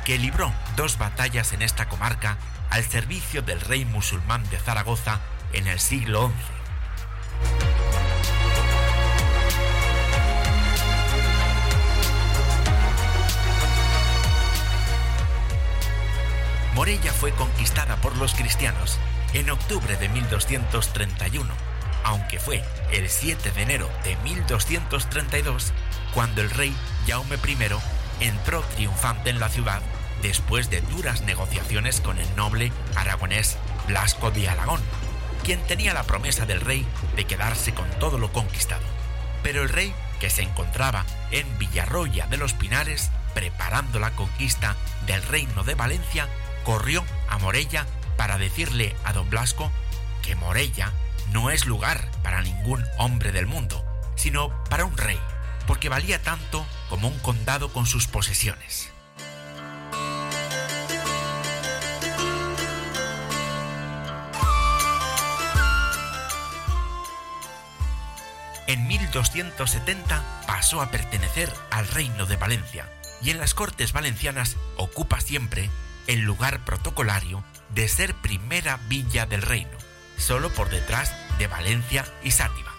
[0.05, 2.39] que libró dos batallas en esta comarca
[2.71, 5.21] al servicio del rey musulmán de Zaragoza
[5.53, 6.58] en el siglo XI.
[16.79, 19.01] Morella fue conquistada por los cristianos
[19.33, 21.53] en octubre de 1231,
[22.05, 22.63] aunque fue
[22.93, 25.73] el 7 de enero de 1232
[26.15, 26.73] cuando el rey
[27.05, 27.59] Jaume I
[28.21, 29.83] entró triunfante en la ciudad
[30.23, 33.59] después de duras negociaciones con el noble aragonés
[33.89, 34.81] Blasco de Aragón,
[35.43, 38.87] quien tenía la promesa del rey de quedarse con todo lo conquistado.
[39.43, 44.77] Pero el rey, que se encontraba en Villarroya de los Pinares, preparando la conquista
[45.09, 46.29] del reino de Valencia,
[46.65, 47.87] corrió a Morella
[48.17, 49.71] para decirle a don Blasco
[50.23, 50.93] que Morella
[51.33, 53.85] no es lugar para ningún hombre del mundo,
[54.17, 55.19] sino para un rey,
[55.67, 58.91] porque valía tanto como un condado con sus posesiones.
[68.67, 72.93] En 1270 pasó a pertenecer al reino de Valencia
[73.23, 75.71] y en las Cortes Valencianas ocupa siempre
[76.09, 79.79] el lugar protocolario de ser primera villa del reino,
[80.17, 82.73] solo por detrás de Valencia y Sátiva.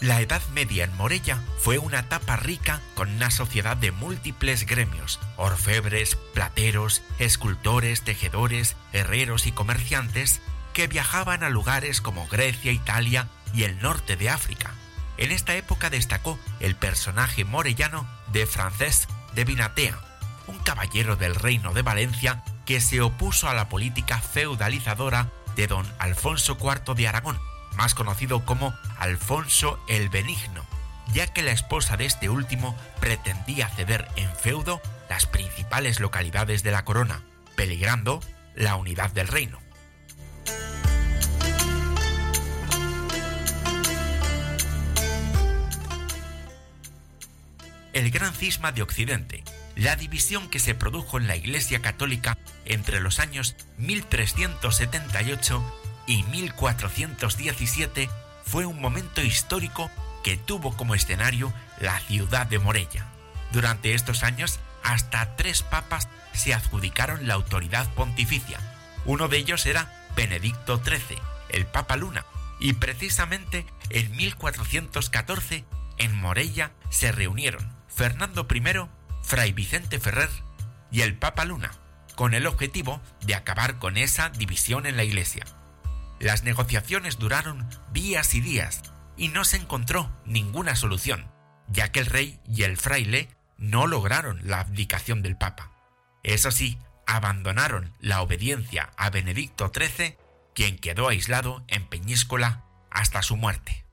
[0.00, 5.20] La Edad Media en Morella fue una etapa rica con una sociedad de múltiples gremios,
[5.36, 10.40] orfebres, plateros, escultores, tejedores, herreros y comerciantes
[10.72, 14.72] que viajaban a lugares como Grecia, Italia y el norte de África,
[15.20, 19.98] en esta época destacó el personaje morellano de Francesc de Vinatea,
[20.46, 25.86] un caballero del reino de Valencia que se opuso a la política feudalizadora de don
[25.98, 27.38] Alfonso IV de Aragón,
[27.76, 30.64] más conocido como Alfonso el Benigno,
[31.12, 36.70] ya que la esposa de este último pretendía ceder en feudo las principales localidades de
[36.70, 37.22] la corona,
[37.56, 38.20] peligrando
[38.54, 39.58] la unidad del reino.
[47.92, 49.42] El gran cisma de Occidente,
[49.76, 58.10] la división que se produjo en la Iglesia Católica entre los años 1378 y 1417
[58.44, 59.90] fue un momento histórico
[60.22, 63.06] que tuvo como escenario la ciudad de Morella.
[63.52, 68.58] Durante estos años, hasta tres papas se adjudicaron la autoridad pontificia.
[69.04, 71.18] Uno de ellos era Benedicto XIII,
[71.50, 72.24] el Papa Luna,
[72.60, 75.64] y precisamente en 1414
[75.98, 78.62] en Morella se reunieron Fernando I,
[79.22, 80.30] Fray Vicente Ferrer
[80.90, 81.72] y el Papa Luna,
[82.14, 85.44] con el objetivo de acabar con esa división en la Iglesia.
[86.18, 88.82] Las negociaciones duraron días y días
[89.16, 91.30] y no se encontró ninguna solución,
[91.68, 93.28] ya que el rey y el fraile
[93.58, 95.70] no lograron la abdicación del Papa.
[96.22, 100.16] Eso sí, abandonaron la obediencia a Benedicto XIII,
[100.54, 103.84] quien quedó aislado en Peñíscola hasta su muerte.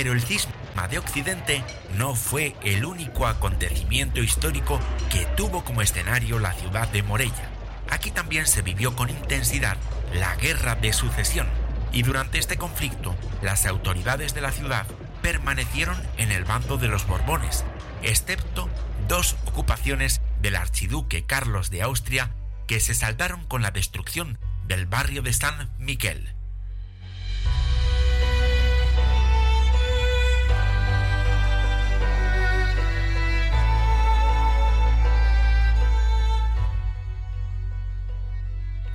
[0.00, 1.62] Pero el cisma de Occidente
[1.98, 4.80] no fue el único acontecimiento histórico
[5.10, 7.50] que tuvo como escenario la ciudad de Morella.
[7.90, 9.76] Aquí también se vivió con intensidad
[10.14, 11.48] la guerra de sucesión
[11.92, 14.86] y durante este conflicto las autoridades de la ciudad
[15.20, 17.66] permanecieron en el bando de los Borbones,
[18.02, 18.70] excepto
[19.06, 22.30] dos ocupaciones del archiduque Carlos de Austria
[22.66, 26.39] que se saldaron con la destrucción del barrio de San Miguel.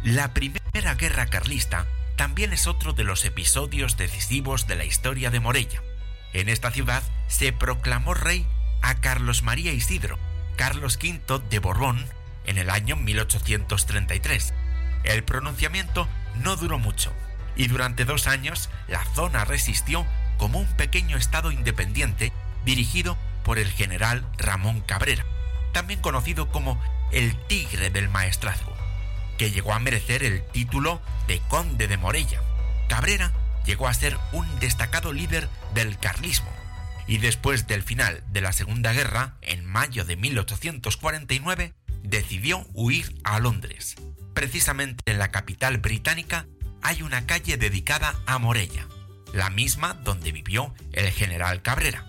[0.05, 5.39] La Primera Guerra Carlista también es otro de los episodios decisivos de la historia de
[5.39, 5.81] Morella.
[6.31, 8.45] En esta ciudad se proclamó rey
[8.83, 10.19] a Carlos María Isidro,
[10.57, 12.05] Carlos V de Borbón,
[12.45, 14.53] en el año 1833.
[15.05, 17.11] El pronunciamiento no duró mucho
[17.55, 20.05] y durante dos años la zona resistió
[20.37, 22.31] como un pequeño estado independiente
[22.63, 25.25] dirigido por el general Ramón Cabrera,
[25.73, 26.79] también conocido como
[27.11, 28.84] el Tigre del Maestrazgo
[29.37, 32.41] que llegó a merecer el título de conde de Morella.
[32.87, 33.31] Cabrera
[33.65, 36.49] llegó a ser un destacado líder del carlismo
[37.07, 41.73] y después del final de la Segunda Guerra, en mayo de 1849,
[42.03, 43.95] decidió huir a Londres.
[44.33, 46.47] Precisamente en la capital británica
[46.81, 48.87] hay una calle dedicada a Morella,
[49.33, 52.05] la misma donde vivió el general Cabrera.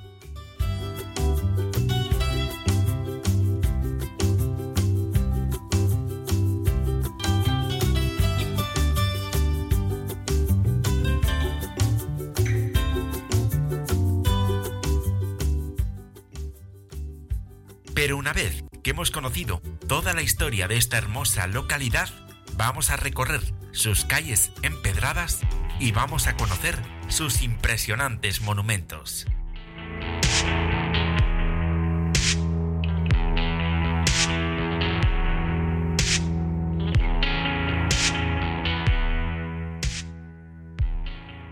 [18.07, 22.09] Pero una vez que hemos conocido toda la historia de esta hermosa localidad,
[22.57, 23.41] vamos a recorrer
[23.73, 25.41] sus calles empedradas
[25.81, 29.27] y vamos a conocer sus impresionantes monumentos.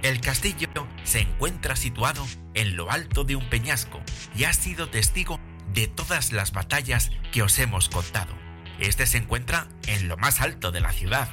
[0.02, 0.68] El castillo
[1.02, 2.24] se encuentra situado
[2.54, 4.00] en lo alto de un peñasco
[4.36, 5.40] y ha sido testigo
[5.74, 8.32] de todas las batallas que os hemos contado.
[8.78, 11.28] Este se encuentra en lo más alto de la ciudad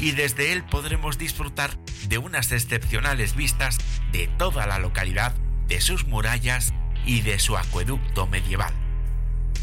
[0.00, 1.78] y desde él podremos disfrutar
[2.08, 3.78] de unas excepcionales vistas
[4.10, 5.32] de toda la localidad,
[5.68, 6.74] de sus murallas
[7.06, 8.74] y de su acueducto medieval.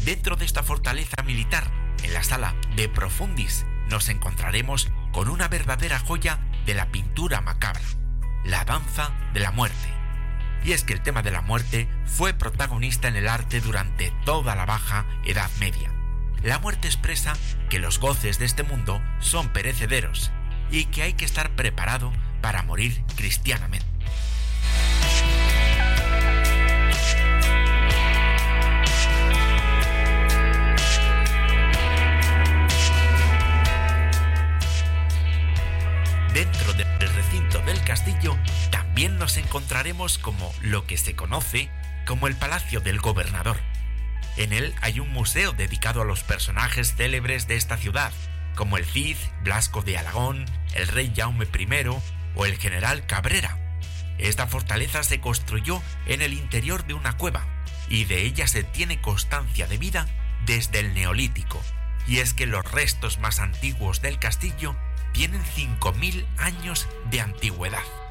[0.04, 1.70] Dentro de esta fortaleza militar,
[2.02, 7.82] en la sala de Profundis, nos encontraremos con una verdadera joya de la pintura macabra,
[8.44, 10.01] la danza de la muerte
[10.64, 14.54] y es que el tema de la muerte fue protagonista en el arte durante toda
[14.54, 15.92] la Baja Edad Media.
[16.42, 17.34] La muerte expresa
[17.68, 20.30] que los goces de este mundo son perecederos
[20.70, 23.86] y que hay que estar preparado para morir cristianamente.
[36.32, 38.38] Dentro del recinto del castillo
[38.92, 41.70] también nos encontraremos como lo que se conoce
[42.06, 43.56] como el Palacio del Gobernador.
[44.36, 48.12] En él hay un museo dedicado a los personajes célebres de esta ciudad,
[48.54, 51.86] como el Cid, Blasco de Alagón, el rey Jaume I
[52.34, 53.56] o el general Cabrera.
[54.18, 57.46] Esta fortaleza se construyó en el interior de una cueva
[57.88, 60.06] y de ella se tiene constancia de vida
[60.44, 61.62] desde el Neolítico.
[62.06, 64.76] Y es que los restos más antiguos del castillo
[65.12, 68.01] tienen 5.000 años de antigüedad.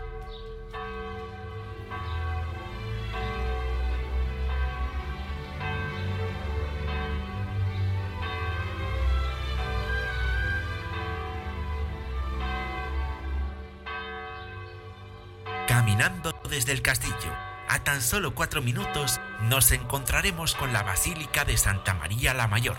[15.71, 17.33] Caminando desde el castillo,
[17.69, 22.75] a tan solo cuatro minutos nos encontraremos con la Basílica de Santa María la Mayor,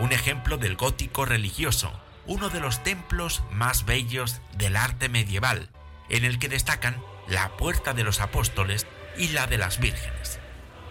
[0.00, 1.92] un ejemplo del gótico religioso
[2.26, 5.70] uno de los templos más bellos del arte medieval,
[6.08, 10.40] en el que destacan la Puerta de los Apóstoles y la de las Vírgenes.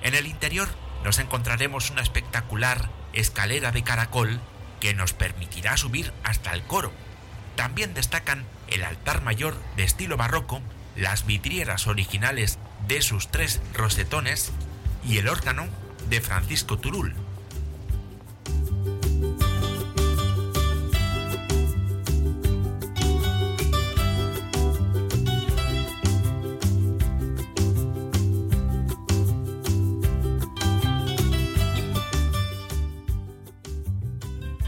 [0.03, 0.69] En el interior
[1.03, 4.39] nos encontraremos una espectacular escalera de caracol
[4.79, 6.93] que nos permitirá subir hasta el coro.
[7.57, 10.61] También destacan el altar mayor de estilo barroco,
[10.95, 14.51] las vidrieras originales de sus tres rosetones
[15.05, 15.67] y el órgano
[16.09, 17.15] de Francisco Turul.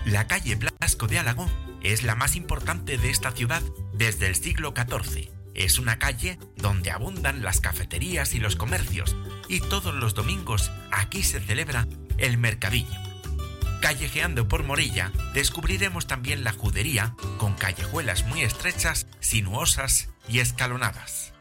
[0.06, 1.50] La calle Blasco de Álagón
[1.82, 3.64] es la más importante de esta ciudad
[3.94, 5.43] desde el siglo XIV.
[5.56, 9.16] Es una calle donde abundan las cafeterías y los comercios,
[9.48, 11.88] y todos los domingos aquí se celebra
[12.18, 13.00] el mercadillo.
[13.82, 21.33] Callejeando por Morilla, descubriremos también la judería, con callejuelas muy estrechas, sinuosas y escalonadas.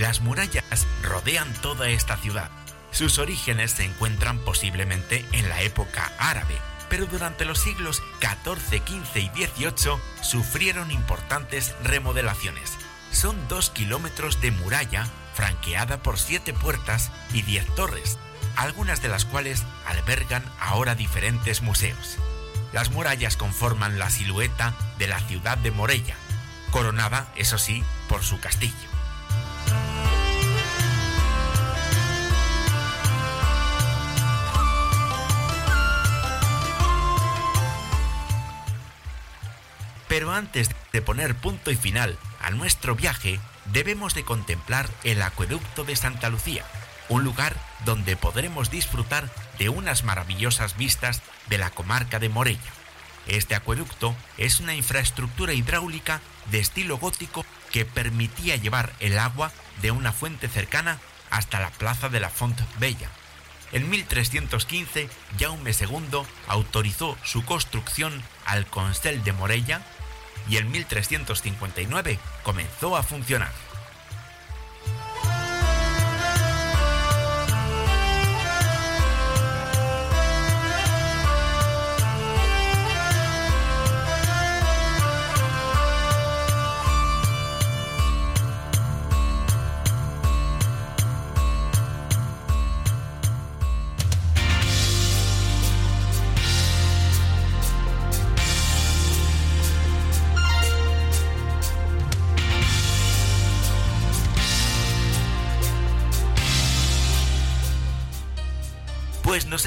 [0.00, 2.50] Las murallas rodean toda esta ciudad.
[2.90, 6.56] Sus orígenes se encuentran posiblemente en la época árabe,
[6.88, 12.78] pero durante los siglos XIV, XV y XVIII sufrieron importantes remodelaciones.
[13.12, 18.18] Son dos kilómetros de muralla franqueada por siete puertas y diez torres,
[18.56, 22.16] algunas de las cuales albergan ahora diferentes museos.
[22.72, 26.16] Las murallas conforman la silueta de la ciudad de Morella,
[26.70, 28.99] coronada, eso sí, por su castillo.
[40.20, 43.40] Pero antes de poner punto y final a nuestro viaje,
[43.72, 46.62] debemos de contemplar el acueducto de Santa Lucía,
[47.08, 47.56] un lugar
[47.86, 52.70] donde podremos disfrutar de unas maravillosas vistas de la comarca de Morella.
[53.28, 59.90] Este acueducto es una infraestructura hidráulica de estilo gótico que permitía llevar el agua de
[59.90, 60.98] una fuente cercana
[61.30, 63.08] hasta la plaza de la Font Bella.
[63.72, 65.08] En 1315,
[65.38, 69.80] Jaume II autorizó su construcción al Consell de Morella
[70.48, 73.52] y en 1359 comenzó a funcionar.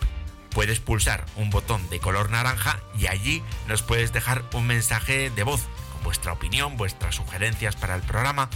[0.50, 5.42] puedes pulsar un botón de color naranja y allí nos puedes dejar un mensaje de
[5.42, 5.66] voz
[6.02, 8.50] vuestra opinión, vuestras sugerencias para el programa.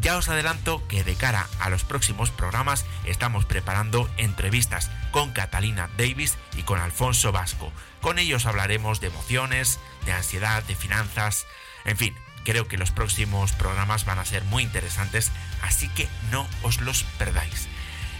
[0.00, 5.90] Ya os adelanto que de cara a los próximos programas estamos preparando entrevistas con Catalina
[5.98, 7.72] Davis y con Alfonso Vasco.
[8.00, 11.46] Con ellos hablaremos de emociones, de ansiedad, de finanzas,
[11.84, 15.30] en fin, creo que los próximos programas van a ser muy interesantes,
[15.62, 17.68] así que no os los perdáis.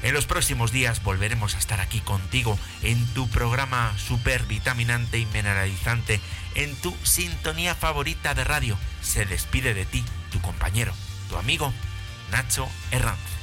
[0.03, 5.27] En los próximos días volveremos a estar aquí contigo en tu programa super vitaminante y
[5.27, 6.21] mineralizante,
[6.55, 8.79] en tu sintonía favorita de radio.
[9.03, 10.95] Se despide de ti tu compañero,
[11.29, 11.73] tu amigo
[12.31, 13.40] Nacho Herranz.